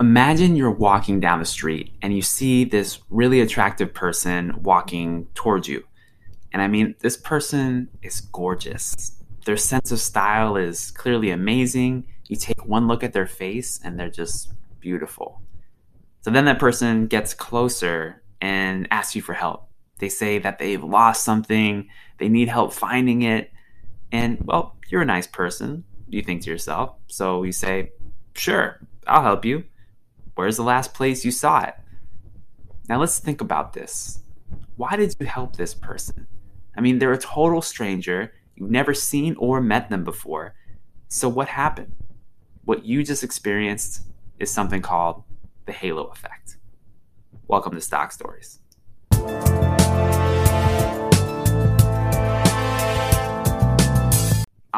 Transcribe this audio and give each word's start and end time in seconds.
imagine 0.00 0.56
you're 0.56 0.70
walking 0.70 1.20
down 1.20 1.38
the 1.38 1.44
street 1.44 1.92
and 2.02 2.14
you 2.14 2.22
see 2.22 2.64
this 2.64 3.00
really 3.08 3.40
attractive 3.40 3.94
person 3.94 4.62
walking 4.62 5.26
towards 5.34 5.68
you. 5.68 5.84
And 6.52 6.62
I 6.62 6.68
mean, 6.68 6.94
this 7.00 7.16
person 7.16 7.88
is 8.02 8.20
gorgeous. 8.20 9.12
Their 9.44 9.56
sense 9.56 9.92
of 9.92 10.00
style 10.00 10.56
is 10.56 10.90
clearly 10.90 11.30
amazing. 11.30 12.06
You 12.26 12.36
take 12.36 12.66
one 12.66 12.88
look 12.88 13.04
at 13.04 13.12
their 13.12 13.26
face 13.26 13.80
and 13.82 13.98
they're 13.98 14.10
just 14.10 14.52
beautiful. 14.80 15.40
So 16.22 16.30
then 16.30 16.44
that 16.46 16.58
person 16.58 17.06
gets 17.06 17.34
closer 17.34 18.22
and 18.40 18.88
asks 18.90 19.14
you 19.14 19.22
for 19.22 19.32
help. 19.34 19.68
They 19.98 20.08
say 20.08 20.38
that 20.40 20.58
they've 20.58 20.82
lost 20.82 21.24
something, 21.24 21.88
they 22.18 22.28
need 22.28 22.48
help 22.48 22.72
finding 22.72 23.22
it. 23.22 23.50
And 24.12 24.38
well, 24.44 24.76
you're 24.88 25.02
a 25.02 25.06
nice 25.06 25.26
person, 25.26 25.84
you 26.08 26.22
think 26.22 26.42
to 26.42 26.50
yourself. 26.50 26.96
So 27.06 27.44
you 27.44 27.52
say, 27.52 27.92
Sure, 28.34 28.78
I'll 29.06 29.22
help 29.22 29.44
you. 29.44 29.64
Where's 30.36 30.58
the 30.58 30.62
last 30.62 30.92
place 30.92 31.24
you 31.24 31.30
saw 31.30 31.62
it? 31.62 31.74
Now 32.90 33.00
let's 33.00 33.18
think 33.18 33.40
about 33.40 33.72
this. 33.72 34.20
Why 34.76 34.94
did 34.94 35.16
you 35.18 35.24
help 35.24 35.56
this 35.56 35.72
person? 35.72 36.26
I 36.76 36.82
mean, 36.82 36.98
they're 36.98 37.14
a 37.14 37.18
total 37.18 37.62
stranger. 37.62 38.34
You've 38.54 38.70
never 38.70 38.92
seen 38.92 39.34
or 39.38 39.62
met 39.62 39.88
them 39.88 40.04
before. 40.04 40.54
So 41.08 41.26
what 41.26 41.48
happened? 41.48 41.94
What 42.66 42.84
you 42.84 43.02
just 43.02 43.24
experienced 43.24 44.02
is 44.38 44.50
something 44.50 44.82
called 44.82 45.24
the 45.64 45.72
halo 45.72 46.04
effect. 46.08 46.58
Welcome 47.48 47.74
to 47.74 47.80
Stock 47.80 48.12
Stories. 48.12 48.58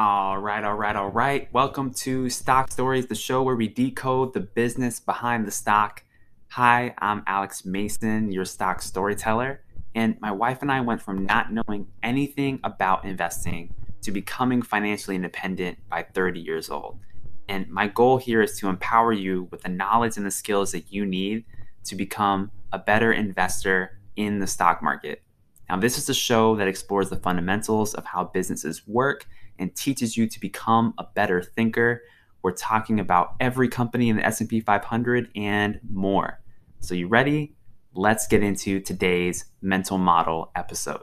All 0.01 0.38
right, 0.38 0.62
all 0.62 0.77
right, 0.77 0.95
all 0.95 1.11
right. 1.11 1.52
Welcome 1.52 1.93
to 1.95 2.30
Stock 2.30 2.70
Stories, 2.70 3.07
the 3.07 3.16
show 3.16 3.43
where 3.43 3.57
we 3.57 3.66
decode 3.66 4.33
the 4.33 4.38
business 4.38 5.01
behind 5.01 5.45
the 5.45 5.51
stock. 5.51 6.05
Hi, 6.51 6.95
I'm 6.98 7.24
Alex 7.27 7.65
Mason, 7.65 8.30
your 8.30 8.45
stock 8.45 8.80
storyteller. 8.80 9.60
And 9.96 10.16
my 10.21 10.30
wife 10.30 10.63
and 10.63 10.71
I 10.71 10.82
went 10.82 11.02
from 11.02 11.27
not 11.27 11.52
knowing 11.52 11.88
anything 12.01 12.60
about 12.63 13.07
investing 13.07 13.74
to 14.02 14.13
becoming 14.13 14.63
financially 14.63 15.16
independent 15.16 15.79
by 15.88 16.05
30 16.05 16.38
years 16.38 16.71
old. 16.71 17.01
And 17.49 17.68
my 17.68 17.88
goal 17.88 18.18
here 18.18 18.40
is 18.40 18.57
to 18.60 18.68
empower 18.68 19.12
you 19.12 19.49
with 19.51 19.62
the 19.62 19.68
knowledge 19.68 20.16
and 20.16 20.24
the 20.24 20.30
skills 20.30 20.71
that 20.71 20.93
you 20.93 21.07
need 21.07 21.45
to 21.87 21.96
become 21.96 22.52
a 22.73 22.79
better 22.79 23.12
investor 23.12 23.99
in 24.15 24.38
the 24.38 24.46
stock 24.46 24.80
market. 24.80 25.23
Now, 25.69 25.77
this 25.77 25.99
is 25.99 26.09
a 26.09 26.15
show 26.15 26.57
that 26.57 26.69
explores 26.69 27.11
the 27.11 27.16
fundamentals 27.16 27.95
of 27.95 28.05
how 28.07 28.24
businesses 28.24 28.87
work 28.87 29.27
and 29.59 29.74
teaches 29.74 30.16
you 30.16 30.27
to 30.27 30.41
become 30.41 30.95
a 30.99 31.05
better 31.15 31.43
thinker. 31.43 32.02
We're 32.43 32.52
talking 32.52 33.01
about 33.01 33.35
every 33.41 33.69
company 33.69 34.09
in 34.09 34.16
the 34.16 34.24
S&P 34.24 34.61
500 34.61 35.29
and 35.37 35.79
more. 35.93 36.41
So 36.80 36.95
you 36.95 37.09
ready? 37.09 37.55
Let's 37.93 38.27
get 38.27 38.43
into 38.43 38.80
today's 38.80 39.46
mental 39.61 39.99
model 39.99 40.52
episode. 40.55 41.02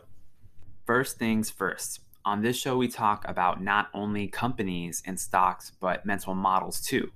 First 0.86 1.20
things 1.20 1.50
first. 1.50 2.00
On 2.24 2.42
this 2.42 2.58
show 2.58 2.78
we 2.78 2.88
talk 2.88 3.24
about 3.28 3.62
not 3.62 3.90
only 3.94 4.28
companies 4.28 5.04
and 5.06 5.20
stocks 5.20 5.74
but 5.80 6.06
mental 6.06 6.34
models 6.34 6.82
too. 6.82 7.12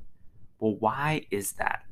Well, 0.60 0.76
why 0.80 1.26
is 1.32 1.54
that? 1.54 1.84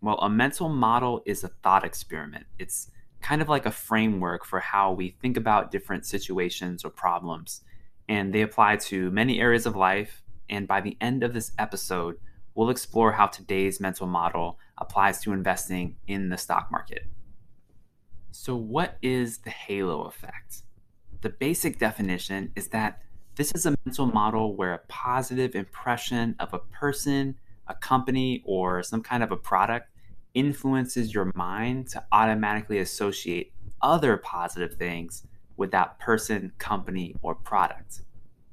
Well, 0.00 0.18
a 0.18 0.28
mental 0.28 0.68
model 0.68 1.22
is 1.24 1.42
a 1.42 1.48
thought 1.48 1.84
experiment. 1.84 2.44
It's 2.58 2.90
kind 3.22 3.40
of 3.40 3.48
like 3.48 3.66
a 3.66 3.70
framework 3.70 4.44
for 4.44 4.60
how 4.60 4.92
we 4.92 5.10
think 5.10 5.36
about 5.36 5.70
different 5.70 6.04
situations 6.04 6.84
or 6.84 6.90
problems 6.90 7.62
and 8.08 8.34
they 8.34 8.42
apply 8.42 8.76
to 8.76 9.10
many 9.10 9.40
areas 9.40 9.66
of 9.66 9.76
life. 9.76 10.22
And 10.50 10.68
by 10.68 10.80
the 10.80 10.96
end 11.00 11.22
of 11.22 11.32
this 11.32 11.52
episode, 11.58 12.18
we'll 12.54 12.70
explore 12.70 13.12
how 13.12 13.26
today's 13.26 13.80
mental 13.80 14.06
model 14.06 14.58
applies 14.78 15.20
to 15.22 15.32
investing 15.32 15.96
in 16.06 16.28
the 16.28 16.36
stock 16.36 16.70
market. 16.70 17.06
So, 18.32 18.56
what 18.56 18.98
is 19.02 19.38
the 19.38 19.50
halo 19.50 20.02
effect? 20.02 20.62
The 21.20 21.30
basic 21.30 21.78
definition 21.78 22.52
is 22.56 22.68
that 22.68 23.02
this 23.36 23.52
is 23.52 23.66
a 23.66 23.74
mental 23.84 24.06
model 24.06 24.56
where 24.56 24.74
a 24.74 24.80
positive 24.88 25.54
impression 25.54 26.34
of 26.38 26.52
a 26.52 26.58
person, 26.58 27.36
a 27.66 27.74
company, 27.74 28.42
or 28.44 28.82
some 28.82 29.02
kind 29.02 29.22
of 29.22 29.32
a 29.32 29.36
product 29.36 29.88
influences 30.34 31.14
your 31.14 31.32
mind 31.34 31.88
to 31.88 32.04
automatically 32.12 32.78
associate 32.78 33.52
other 33.80 34.16
positive 34.16 34.74
things 34.74 35.26
with 35.56 35.70
that 35.72 35.98
person, 35.98 36.52
company, 36.58 37.14
or 37.22 37.34
product. 37.34 38.02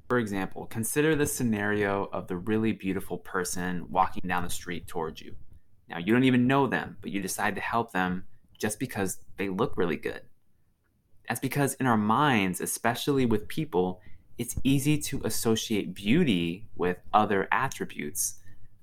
For 0.07 0.17
example, 0.17 0.65
consider 0.65 1.15
the 1.15 1.27
scenario 1.27 2.09
of 2.11 2.27
the 2.27 2.37
really 2.37 2.71
beautiful 2.71 3.17
person 3.17 3.85
walking 3.89 4.27
down 4.27 4.43
the 4.43 4.49
street 4.49 4.87
towards 4.87 5.21
you. 5.21 5.35
Now, 5.87 5.99
you 5.99 6.13
don't 6.13 6.23
even 6.23 6.47
know 6.47 6.67
them, 6.67 6.97
but 7.01 7.11
you 7.11 7.21
decide 7.21 7.55
to 7.55 7.61
help 7.61 7.91
them 7.91 8.25
just 8.57 8.79
because 8.79 9.19
they 9.37 9.49
look 9.49 9.77
really 9.77 9.97
good. 9.97 10.21
That's 11.27 11.39
because 11.39 11.75
in 11.75 11.85
our 11.85 11.97
minds, 11.97 12.59
especially 12.59 13.25
with 13.25 13.47
people, 13.47 14.01
it's 14.37 14.55
easy 14.63 14.97
to 14.97 15.21
associate 15.25 15.93
beauty 15.93 16.67
with 16.75 16.97
other 17.13 17.47
attributes. 17.51 18.35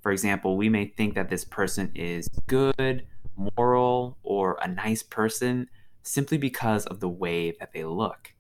For 0.07 0.13
example, 0.13 0.57
we 0.57 0.69
may 0.69 0.87
think 0.87 1.17
that 1.17 1.31
this 1.31 1.45
person 1.45 1.91
is 1.97 2.29
good, 2.47 3.09
moral, 3.57 4.17
or 4.23 4.57
a 4.63 4.69
nice 4.69 5.03
person 5.03 5.69
simply 6.05 6.39
because 6.39 6.87
of 6.87 7.01
the 7.01 7.09
way 7.09 7.57
that 7.59 7.73
they 7.73 7.83
look. 7.83 8.33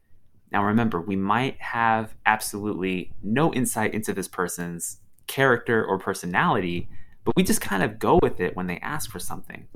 Now, 0.52 0.62
remember, 0.62 1.00
we 1.00 1.16
might 1.16 1.60
have 1.60 2.14
absolutely 2.24 3.10
no 3.20 3.52
insight 3.52 3.94
into 3.94 4.12
this 4.12 4.28
person's 4.28 4.98
character 5.26 5.84
or 5.84 5.98
personality, 5.98 6.88
but 7.24 7.34
we 7.34 7.42
just 7.42 7.60
kind 7.60 7.82
of 7.82 7.98
go 7.98 8.20
with 8.22 8.38
it 8.38 8.54
when 8.54 8.68
they 8.68 8.78
ask 8.78 9.10
for 9.10 9.18
something. 9.18 9.66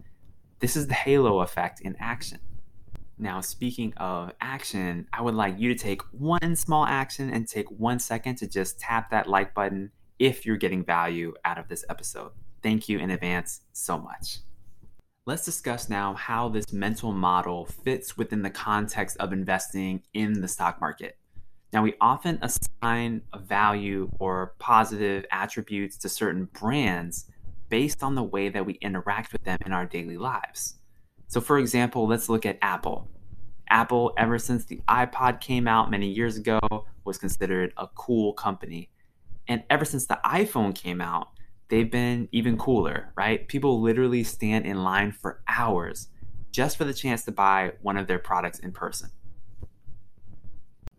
This 0.61 0.77
is 0.77 0.87
the 0.87 0.95
halo 0.95 1.41
effect 1.41 1.81
in 1.81 1.97
action. 1.99 2.39
Now, 3.19 3.41
speaking 3.41 3.95
of 3.97 4.31
action, 4.41 5.09
I 5.12 5.22
would 5.22 5.34
like 5.34 5.59
you 5.59 5.75
to 5.75 5.78
take 5.78 6.03
one 6.12 6.55
small 6.55 6.87
action 6.87 7.31
and 7.31 7.49
take 7.49 7.69
one 7.69 7.99
second 7.99 8.37
to 8.37 8.47
just 8.47 8.78
tap 8.78 9.11
that 9.11 9.27
like 9.27 9.55
button 9.55 9.91
if 10.20 10.47
you're 10.47 10.56
getting 10.56 10.84
value 10.84 11.34
out 11.44 11.58
of 11.58 11.66
this 11.66 11.84
episode. 11.91 12.31
Thank 12.62 12.88
you 12.88 13.00
in 13.00 13.10
advance 13.10 13.62
so 13.72 13.98
much. 13.98 14.38
Let's 15.26 15.44
discuss 15.44 15.88
now 15.88 16.14
how 16.14 16.48
this 16.48 16.72
mental 16.72 17.12
model 17.12 17.66
fits 17.66 18.16
within 18.16 18.42
the 18.42 18.50
context 18.50 19.16
of 19.16 19.32
investing 19.32 20.03
in 20.12 20.41
the 20.41 20.48
stock 20.48 20.80
market. 20.80 21.16
Now, 21.72 21.82
we 21.82 21.94
often 22.00 22.38
assign 22.42 23.22
a 23.32 23.38
value 23.38 24.10
or 24.19 24.54
positive 24.59 25.25
attributes 25.30 25.97
to 25.98 26.09
certain 26.09 26.47
brands 26.53 27.26
based 27.69 28.03
on 28.03 28.14
the 28.14 28.22
way 28.22 28.48
that 28.48 28.66
we 28.66 28.75
interact 28.75 29.32
with 29.32 29.44
them 29.44 29.59
in 29.64 29.72
our 29.72 29.86
daily 29.86 30.16
lives. 30.16 30.75
So, 31.28 31.41
for 31.41 31.59
example, 31.59 32.09
let's 32.09 32.28
look 32.28 32.44
at 32.44 32.59
Apple. 32.60 33.09
Apple, 33.69 34.12
ever 34.19 34.38
since 34.38 34.64
the 34.64 34.80
iPod 34.88 35.41
came 35.41 35.69
out 35.69 35.91
many 35.91 36.09
years 36.09 36.36
ago, 36.36 36.59
was 37.04 37.19
considered 37.19 37.72
a 37.76 37.86
cool 37.94 38.32
company. 38.32 38.91
And 39.50 39.65
ever 39.69 39.84
since 39.84 40.06
the 40.06 40.21
iPhone 40.25 40.77
came 40.77 41.00
out, 41.00 41.31
they've 41.71 41.91
been 41.91 42.28
even 42.31 42.56
cooler, 42.56 43.12
right? 43.16 43.49
People 43.49 43.81
literally 43.81 44.22
stand 44.22 44.65
in 44.65 44.84
line 44.84 45.11
for 45.11 45.43
hours 45.49 46.06
just 46.53 46.77
for 46.77 46.84
the 46.84 46.94
chance 46.94 47.25
to 47.25 47.33
buy 47.33 47.72
one 47.83 47.97
of 47.97 48.06
their 48.06 48.21
products 48.21 48.60
in 48.60 48.71
person. 48.71 49.10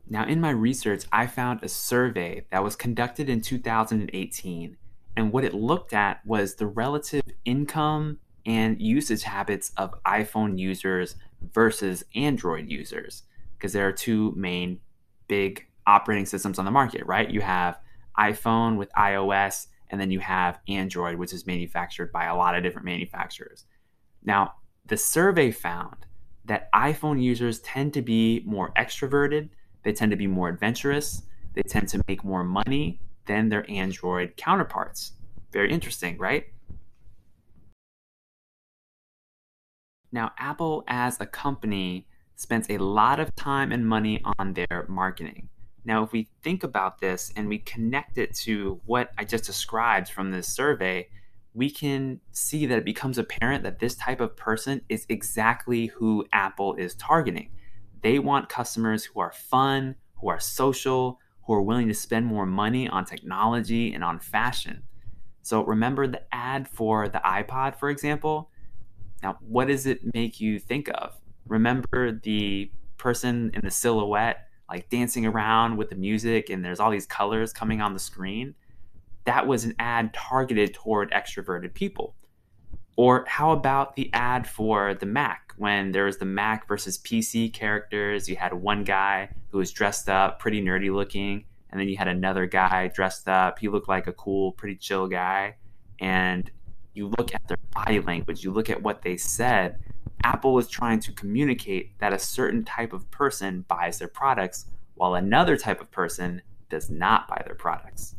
Now, 0.10 0.26
in 0.26 0.42
my 0.42 0.50
research, 0.50 1.06
I 1.14 1.28
found 1.28 1.64
a 1.64 1.70
survey 1.70 2.46
that 2.52 2.62
was 2.62 2.76
conducted 2.76 3.30
in 3.30 3.40
2018, 3.40 4.76
and 5.16 5.32
what 5.32 5.46
it 5.46 5.54
looked 5.54 5.94
at 5.94 6.20
was 6.26 6.56
the 6.56 6.68
relative 6.68 7.24
income 7.46 8.20
and 8.46 8.82
usage 8.82 9.24
habits 9.24 9.72
of 9.78 9.94
iPhone 10.04 10.60
users 10.60 11.16
versus 11.54 12.04
Android 12.16 12.70
users, 12.70 13.24
because 13.58 13.72
there 13.72 13.88
are 13.88 13.94
two 13.94 14.34
main 14.36 14.82
big 15.30 15.66
operating 15.88 16.26
systems 16.26 16.60
on 16.60 16.66
the 16.66 16.72
market, 16.72 17.06
right? 17.06 17.32
You 17.32 17.40
have 17.40 17.80
iPhone 18.18 18.78
with 18.78 18.92
iOS 18.98 19.68
and 19.90 20.00
then 20.00 20.10
you 20.10 20.20
have 20.20 20.60
Android, 20.68 21.18
which 21.18 21.34
is 21.34 21.46
manufactured 21.46 22.12
by 22.12 22.26
a 22.26 22.36
lot 22.36 22.56
of 22.56 22.64
different 22.64 22.86
manufacturers. 22.86 23.66
Now, 24.24 24.54
the 24.86 24.98
survey 24.98 25.52
found 25.52 26.06
that 26.46 26.72
iPhone 26.74 27.22
users 27.22 27.60
tend 27.60 27.94
to 27.94 28.02
be 28.02 28.42
more 28.46 28.72
extroverted, 28.78 29.50
they 29.84 29.92
tend 29.92 30.12
to 30.12 30.18
be 30.18 30.28
more 30.28 30.50
adventurous, 30.50 31.24
they 31.54 31.62
tend 31.62 31.90
to 31.90 32.02
make 32.08 32.24
more 32.24 32.44
money 32.44 33.00
than 33.26 33.50
their 33.50 33.70
Android 33.70 34.36
counterparts. 34.38 35.14
Very 35.52 35.72
interesting, 35.72 36.18
right? 36.18 36.46
Now, 40.12 40.32
Apple 40.38 40.84
as 40.88 41.20
a 41.20 41.26
company 41.26 42.08
spends 42.36 42.70
a 42.70 42.78
lot 42.78 43.20
of 43.20 43.36
time 43.36 43.72
and 43.72 43.88
money 43.88 44.22
on 44.38 44.54
their 44.54 44.86
marketing. 44.88 45.50
Now, 45.84 46.04
if 46.04 46.12
we 46.12 46.30
think 46.44 46.64
about 46.64 47.00
this 47.00 47.34
and 47.36 47.48
we 47.48 47.58
connect 47.58 48.18
it 48.18 48.36
to 48.38 48.80
what 48.86 49.12
I 49.18 49.26
just 49.26 49.46
described 49.46 50.10
from 50.10 50.32
this 50.32 50.48
survey, 50.48 51.10
we 51.54 51.70
can 51.70 52.20
see 52.32 52.66
that 52.66 52.78
it 52.78 52.86
becomes 52.86 53.18
apparent 53.18 53.64
that 53.64 53.80
this 53.80 53.96
type 53.96 54.22
of 54.22 54.38
person 54.38 54.82
is 54.90 55.06
exactly 55.10 55.88
who 55.88 56.26
Apple 56.32 56.76
is 56.76 56.96
targeting. 56.96 57.50
They 58.02 58.20
want 58.20 58.48
customers 58.48 59.04
who 59.06 59.20
are 59.20 59.32
fun, 59.32 59.96
who 60.16 60.30
are 60.30 60.40
social, 60.40 61.20
who 61.46 61.54
are 61.54 61.62
willing 61.62 61.88
to 61.88 61.94
spend 61.94 62.26
more 62.26 62.46
money 62.46 62.88
on 62.88 63.06
technology 63.06 63.94
and 63.94 64.04
on 64.04 64.20
fashion. 64.20 64.84
So 65.42 65.64
remember 65.64 66.08
the 66.08 66.22
ad 66.32 66.68
for 66.68 67.10
the 67.10 67.22
iPod, 67.26 67.76
for 67.76 67.90
example? 67.90 68.50
Now, 69.24 69.38
what 69.42 69.68
does 69.68 69.86
it 69.86 70.14
make 70.14 70.40
you 70.40 70.60
think 70.60 70.90
of? 70.94 71.16
Remember 71.48 72.12
the 72.12 72.72
person 72.98 73.52
in 73.54 73.62
the 73.64 73.72
silhouette, 73.72 74.48
like 74.72 74.90
dancing 74.90 75.26
around 75.26 75.76
with 75.76 75.90
the 75.90 75.96
music, 75.98 76.50
and 76.50 76.64
there's 76.64 76.80
all 76.80 76.90
these 76.90 77.06
colors 77.06 77.52
coming 77.52 77.82
on 77.82 77.94
the 77.94 78.00
screen? 78.00 78.56
That 79.26 79.46
was 79.46 79.66
an 79.66 79.76
ad 79.78 80.14
targeted 80.14 80.74
toward 80.74 81.12
extroverted 81.12 81.74
people. 81.74 82.16
Or 82.96 83.26
how 83.28 83.52
about 83.52 83.96
the 83.96 84.10
ad 84.14 84.48
for 84.48 84.94
the 84.94 85.06
Mac 85.06 85.54
when 85.58 85.92
there 85.92 86.06
was 86.06 86.18
the 86.18 86.26
Mac 86.26 86.70
versus 86.70 86.98
PC 86.98 87.52
characters? 87.52 88.30
You 88.30 88.38
had 88.38 88.54
one 88.54 88.86
guy 88.86 89.30
who 89.50 89.58
was 89.58 89.72
dressed 89.72 90.08
up, 90.08 90.40
pretty 90.40 90.62
nerdy 90.62 90.94
looking, 90.94 91.44
and 91.70 91.80
then 91.80 91.90
you 91.90 91.98
had 91.98 92.08
another 92.08 92.46
guy 92.46 92.88
dressed 92.88 93.28
up. 93.28 93.60
He 93.60 93.68
looked 93.68 93.90
like 93.90 94.08
a 94.08 94.14
cool, 94.14 94.54
pretty 94.54 94.76
chill 94.76 95.08
guy. 95.08 95.56
And 96.00 96.50
you 96.94 97.08
look 97.18 97.36
at 97.36 97.46
their 97.50 97.58
body 97.74 98.00
language, 98.00 98.44
you 98.44 98.52
look 98.52 98.70
at 98.70 98.82
what 98.82 99.02
they 99.02 99.18
said. 99.18 99.80
Apple 100.24 100.54
was 100.54 100.68
trying 100.68 101.00
to 101.02 101.12
communicate 101.12 101.98
that 102.00 102.14
a 102.14 102.20
certain 102.20 102.64
type 102.64 102.94
of 102.94 103.10
person 103.12 103.66
buys 103.68 104.00
their 104.00 104.08
products 104.08 104.66
while 104.96 105.16
another 105.16 105.58
type 105.58 105.82
of 105.82 105.92
person 105.92 106.42
does 106.70 106.90
not 106.90 107.28
buy 107.28 107.42
their 107.46 107.56
products. 107.56 108.16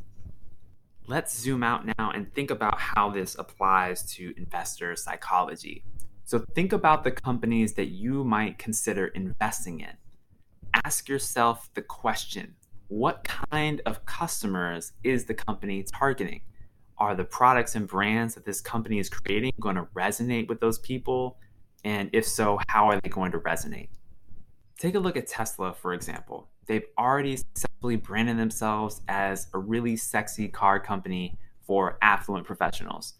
Let's 1.07 1.37
zoom 1.37 1.63
out 1.63 1.87
now 1.99 2.11
and 2.11 2.33
think 2.33 2.51
about 2.51 2.79
how 2.79 3.11
this 3.11 3.37
applies 3.39 4.03
to 4.15 4.35
investor 4.37 4.95
psychology. 4.97 5.85
So, 6.25 6.45
think 6.55 6.73
about 6.73 7.05
the 7.05 7.11
companies 7.11 7.75
that 7.75 7.89
you 7.89 8.25
might 8.25 8.59
consider 8.59 9.09
investing 9.09 9.81
in. 9.81 9.93
Ask 10.85 11.09
yourself 11.09 11.69
the 11.75 11.83
question 11.83 12.55
what 12.89 13.25
kind 13.25 13.81
of 13.87 14.05
customers 14.05 14.93
is 15.03 15.25
the 15.25 15.35
company 15.35 15.83
targeting? 15.83 16.43
Are 16.99 17.15
the 17.15 17.25
products 17.25 17.75
and 17.75 17.89
brands 17.89 18.35
that 18.35 18.45
this 18.45 18.61
company 18.61 18.99
is 18.99 19.09
creating 19.09 19.53
going 19.59 19.77
to 19.77 19.89
resonate 19.95 20.49
with 20.49 20.61
those 20.61 20.79
people? 20.79 21.39
And 21.84 22.11
if 22.12 22.26
so, 22.26 22.58
how 22.69 22.88
are 22.88 23.00
they 23.00 23.08
going 23.08 23.32
to 23.32 23.38
resonate? 23.38 23.88
Take 24.79 24.94
a 24.94 24.99
look 24.99 25.17
at 25.17 25.26
Tesla, 25.26 25.73
for 25.73 25.94
example. 25.94 26.49
They've 26.67 26.87
already 26.99 27.37
successfully 27.37 27.96
branded 27.96 28.38
themselves 28.38 29.02
as 29.08 29.49
a 29.52 29.58
really 29.58 29.96
sexy 29.96 30.49
car 30.49 30.79
company 30.79 31.37
for 31.67 31.99
affluent 32.02 32.46
professionals. 32.46 33.14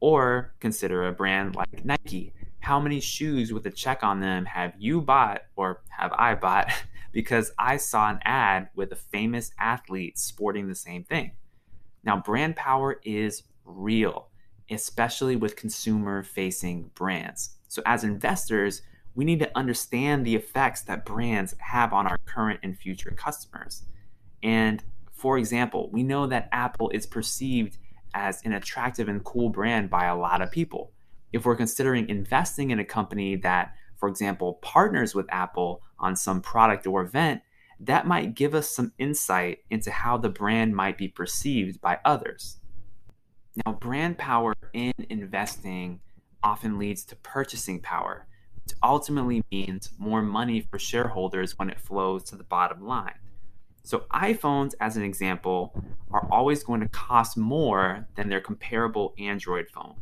Or 0.00 0.54
consider 0.60 1.08
a 1.08 1.12
brand 1.12 1.56
like 1.56 1.84
Nike. 1.84 2.32
How 2.60 2.80
many 2.80 3.00
shoes 3.00 3.52
with 3.52 3.66
a 3.66 3.70
check 3.70 4.02
on 4.02 4.20
them 4.20 4.44
have 4.44 4.74
you 4.78 5.00
bought 5.00 5.42
or 5.56 5.82
have 5.90 6.12
I 6.12 6.34
bought 6.34 6.70
because 7.12 7.52
I 7.58 7.76
saw 7.76 8.10
an 8.10 8.20
ad 8.24 8.68
with 8.74 8.92
a 8.92 8.96
famous 8.96 9.50
athlete 9.58 10.18
sporting 10.18 10.68
the 10.68 10.74
same 10.74 11.04
thing. 11.04 11.32
Now, 12.04 12.20
brand 12.20 12.56
power 12.56 13.00
is 13.04 13.42
real, 13.64 14.28
especially 14.70 15.36
with 15.36 15.56
consumer 15.56 16.22
facing 16.22 16.90
brands. 16.94 17.57
So, 17.68 17.82
as 17.86 18.04
investors, 18.04 18.82
we 19.14 19.24
need 19.24 19.38
to 19.40 19.56
understand 19.56 20.24
the 20.24 20.36
effects 20.36 20.82
that 20.82 21.04
brands 21.04 21.54
have 21.58 21.92
on 21.92 22.06
our 22.06 22.18
current 22.24 22.60
and 22.62 22.76
future 22.76 23.10
customers. 23.10 23.84
And 24.42 24.82
for 25.12 25.38
example, 25.38 25.90
we 25.92 26.02
know 26.02 26.26
that 26.26 26.48
Apple 26.52 26.90
is 26.90 27.06
perceived 27.06 27.78
as 28.14 28.40
an 28.44 28.52
attractive 28.52 29.08
and 29.08 29.24
cool 29.24 29.48
brand 29.48 29.90
by 29.90 30.06
a 30.06 30.16
lot 30.16 30.40
of 30.40 30.50
people. 30.50 30.92
If 31.32 31.44
we're 31.44 31.56
considering 31.56 32.08
investing 32.08 32.70
in 32.70 32.78
a 32.78 32.84
company 32.84 33.36
that 33.36 33.72
for 33.98 34.08
example, 34.08 34.54
partners 34.62 35.14
with 35.14 35.26
Apple 35.28 35.82
on 35.98 36.16
some 36.16 36.40
product 36.40 36.86
or 36.86 37.02
event, 37.02 37.42
that 37.80 38.06
might 38.06 38.34
give 38.34 38.54
us 38.54 38.70
some 38.70 38.92
insight 38.98 39.58
into 39.70 39.90
how 39.90 40.16
the 40.16 40.28
brand 40.28 40.74
might 40.74 40.96
be 40.96 41.08
perceived 41.08 41.80
by 41.80 41.98
others. 42.04 42.58
Now, 43.66 43.72
brand 43.72 44.18
power 44.18 44.54
in 44.72 44.92
investing 45.10 46.00
often 46.42 46.78
leads 46.78 47.04
to 47.04 47.16
purchasing 47.16 47.80
power, 47.80 48.26
which 48.64 48.76
ultimately 48.82 49.42
means 49.50 49.90
more 49.98 50.22
money 50.22 50.60
for 50.60 50.78
shareholders 50.78 51.58
when 51.58 51.70
it 51.70 51.80
flows 51.80 52.24
to 52.24 52.36
the 52.36 52.44
bottom 52.44 52.86
line. 52.86 53.18
So, 53.82 54.04
iPhones, 54.12 54.74
as 54.80 54.96
an 54.96 55.02
example, 55.02 55.72
are 56.10 56.28
always 56.30 56.62
going 56.62 56.80
to 56.80 56.88
cost 56.88 57.36
more 57.36 58.06
than 58.16 58.28
their 58.28 58.40
comparable 58.40 59.14
Android 59.18 59.68
phone. 59.70 59.94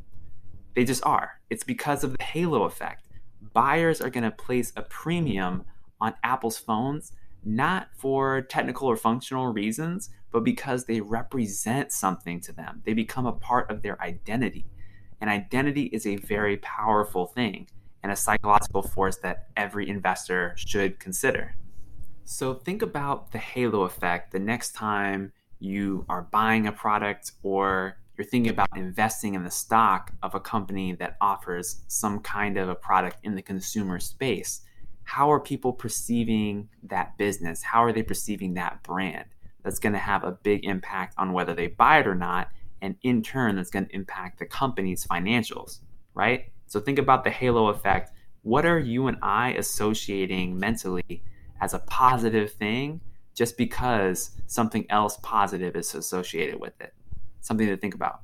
They 0.75 0.85
just 0.85 1.05
are. 1.07 1.41
It's 1.51 1.65
because 1.65 2.03
of 2.03 2.17
the 2.17 2.23
halo 2.23 2.65
effect 2.65 3.07
buyers 3.53 4.01
are 4.01 4.11
going 4.11 4.25
to 4.25 4.31
place 4.31 4.73
a 4.77 4.83
premium 4.83 5.65
on 6.01 6.15
Apple's 6.23 6.59
phones, 6.59 7.13
not 7.43 7.89
for 7.97 8.43
technical 8.43 8.87
or 8.87 8.97
functional 8.97 9.53
reasons, 9.53 10.11
but 10.31 10.45
because 10.45 10.85
they 10.85 11.01
represent 11.01 11.91
something 11.91 12.41
to 12.43 12.53
them. 12.53 12.83
They 12.85 12.93
become 12.93 13.25
a 13.25 13.33
part 13.33 13.71
of 13.71 13.81
their 13.81 14.01
identity. 14.03 14.67
And 15.21 15.31
identity 15.31 15.85
is 15.85 16.07
a 16.07 16.17
very 16.17 16.59
powerful 16.59 17.27
thing 17.27 17.69
and 18.03 18.13
a 18.13 18.17
psychological 18.17 18.83
force 18.83 19.17
that 19.19 19.47
every 19.57 19.89
investor 19.89 20.55
should 20.57 21.01
consider. 21.01 21.57
So 22.25 22.55
think 22.55 22.83
about 22.83 23.33
the 23.33 23.39
halo 23.39 23.83
effect 23.83 24.33
the 24.33 24.39
next 24.39 24.73
time 24.73 25.33
you 25.59 26.05
are 26.09 26.23
buying 26.23 26.67
a 26.67 26.73
product 26.73 27.33
or 27.43 27.99
you're 28.17 28.25
thinking 28.27 28.51
about 28.51 28.69
investing 28.77 29.35
in 29.35 29.45
the 29.45 29.51
stock 29.51 30.13
of 30.23 30.35
a 30.35 30.41
company 30.41 30.93
that 30.95 31.17
offers 31.21 31.83
some 31.87 32.21
kind 32.21 32.57
of 32.57 32.69
a 32.69 32.75
product 32.75 33.19
in 33.23 33.35
the 33.35 33.43
consumer 33.43 33.99
space, 33.99 34.63
how 35.05 35.31
are 35.31 35.41
people 35.41 35.73
perceiving 35.73 36.69
that 36.83 37.17
business? 37.19 37.63
How 37.63 37.85
are 37.85 37.93
they 37.93 38.03
perceiving 38.03 38.55
that 38.55 38.83
brand? 38.83 39.27
That's 39.63 39.79
going 39.79 39.93
to 39.93 39.99
have 39.99 40.25
a 40.25 40.33
big 40.33 40.65
impact 40.65 41.15
on 41.19 41.33
whether 41.33 41.55
they 41.55 41.69
buy 41.69 42.01
it 42.01 42.07
or 42.07 42.15
not. 42.15 42.49
And 42.83 42.97
in 43.03 43.23
turn, 43.23 43.57
that's 43.57 43.71
going 43.71 43.87
to 43.87 43.95
impact 43.95 44.39
the 44.39 44.47
company's 44.47 45.07
financials, 45.07 45.81
right? 46.15 46.53
So 46.67 46.81
think 46.81 46.99
about 46.99 47.25
the 47.25 47.31
halo 47.31 47.69
effect. 47.69 48.13
What 48.43 48.67
are 48.67 48.79
you 48.79 49.07
and 49.07 49.19
I 49.23 49.53
associating 49.53 50.59
mentally 50.59 51.23
as 51.61 51.75
a 51.75 51.79
positive 51.81 52.53
thing 52.53 53.01
just 53.35 53.57
because 53.57 54.31
something 54.47 54.87
else 54.91 55.19
positive 55.23 55.77
is 55.77 55.95
associated 55.95 56.61
with 56.61 56.81
it? 56.81 56.93
something 57.47 57.67
to 57.69 57.77
think 57.77 57.95
about. 57.95 58.21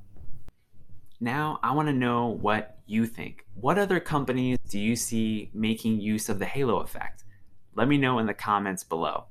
Now, 1.19 1.59
I 1.63 1.73
want 1.73 1.87
to 1.87 1.93
know 1.93 2.27
what 2.27 2.79
you 2.85 3.05
think. 3.05 3.45
What 3.55 3.79
other 3.79 3.99
companies 4.01 4.59
do 4.69 4.77
you 4.77 4.95
see 4.95 5.49
making 5.53 6.01
use 6.01 6.27
of 6.27 6.39
the 6.39 6.45
halo 6.45 6.79
effect? 6.79 7.23
Let 7.75 7.87
me 7.87 7.97
know 7.97 8.19
in 8.19 8.25
the 8.25 8.33
comments 8.33 8.83
below. 8.83 9.25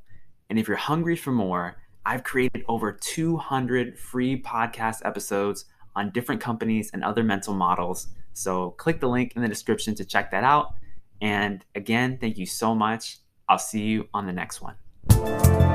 And 0.49 0.59
if 0.59 0.67
you're 0.67 0.79
hungry 0.79 1.17
for 1.17 1.33
more, 1.33 1.77
I've 2.05 2.25
created 2.25 2.65
over 2.69 2.93
200 2.93 3.99
free 3.99 4.41
podcast 4.41 5.05
episodes 5.05 5.67
on 5.95 6.11
different 6.11 6.41
companies 6.41 6.91
and 6.93 7.05
other 7.05 7.23
mental 7.23 7.55
models. 7.55 8.09
So 8.33 8.71
click 8.73 9.01
the 9.01 9.09
link 9.09 9.33
in 9.37 9.43
the 9.43 9.49
description 9.49 9.95
to 9.97 10.05
check 10.05 10.31
that 10.31 10.45
out. 10.45 10.75
And 11.21 11.65
again, 11.75 12.19
thank 12.21 12.39
you 12.39 12.47
so 12.47 12.75
much. 12.75 13.19
I'll 13.49 13.59
see 13.59 13.83
you 13.83 14.09
on 14.13 14.27
the 14.27 14.33
next 14.33 14.61
one. 14.63 15.72